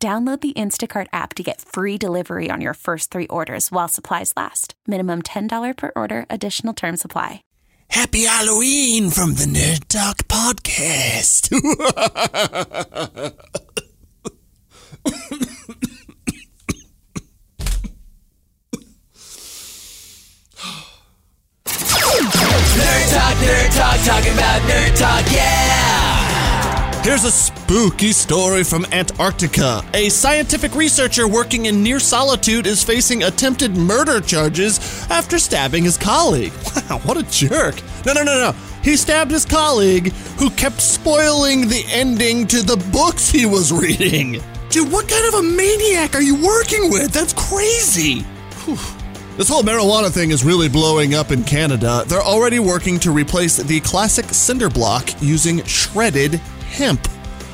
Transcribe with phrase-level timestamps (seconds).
[0.00, 4.32] Download the Instacart app to get free delivery on your first three orders while supplies
[4.36, 4.74] last.
[4.86, 7.42] Minimum $10 per order, additional term supply.
[7.90, 11.48] Happy Halloween from the Nerd Talk Podcast.
[22.78, 25.87] Nerd Talk, Nerd Talk, talking about Nerd Talk, yeah!
[27.08, 29.82] Here's a spooky story from Antarctica.
[29.94, 34.78] A scientific researcher working in near solitude is facing attempted murder charges
[35.08, 36.52] after stabbing his colleague.
[36.90, 37.76] Wow, what a jerk.
[38.04, 38.52] No, no, no, no.
[38.82, 44.42] He stabbed his colleague who kept spoiling the ending to the books he was reading.
[44.68, 47.10] Dude, what kind of a maniac are you working with?
[47.10, 48.20] That's crazy.
[48.66, 48.76] Whew.
[49.38, 52.04] This whole marijuana thing is really blowing up in Canada.
[52.06, 56.38] They're already working to replace the classic cinder block using shredded
[56.68, 57.06] hemp.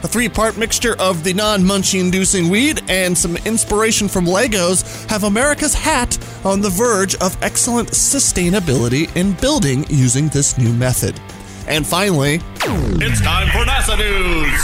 [0.03, 5.07] A three part mixture of the non munchie inducing weed and some inspiration from Legos
[5.09, 11.19] have America's hat on the verge of excellent sustainability in building using this new method.
[11.67, 14.61] And finally, It's time for NASA news.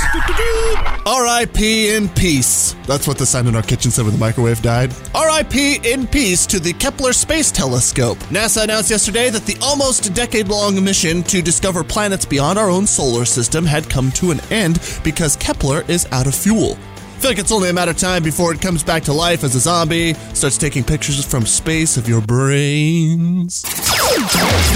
[1.07, 1.95] R.I.P.
[1.95, 2.75] in peace.
[2.87, 4.93] That's what the sign in our kitchen said when the microwave died.
[5.15, 5.81] R.I.P.
[5.91, 8.19] in peace to the Kepler Space Telescope.
[8.31, 12.87] NASA announced yesterday that the almost decade long mission to discover planets beyond our own
[12.87, 16.77] solar system had come to an end because Kepler is out of fuel.
[17.17, 19.45] I feel like it's only a matter of time before it comes back to life
[19.45, 23.63] as a zombie, starts taking pictures from space of your brains.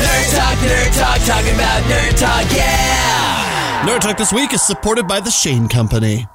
[0.04, 3.86] Nerd Talk, Nerd Talk, talking about Nerd Talk, yeah!
[3.86, 6.26] Nerd Talk this week is supported by the Shane Company.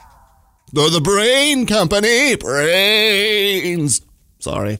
[0.73, 2.35] They're the Brain Company.
[2.35, 4.01] Brains.
[4.39, 4.79] Sorry.